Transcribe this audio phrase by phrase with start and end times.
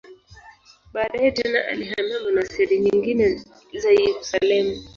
[0.93, 3.41] Baadaye tena alihamia monasteri nyingine
[3.73, 4.83] za Yerusalemu.